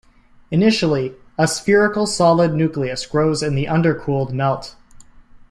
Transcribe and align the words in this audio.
Initially, 0.49 1.13
a 1.37 1.47
spherical 1.47 2.07
solid 2.07 2.55
nucleus 2.55 3.05
grows 3.05 3.43
in 3.43 3.53
the 3.53 3.65
undercooled 3.67 4.33
melt. 4.33 4.75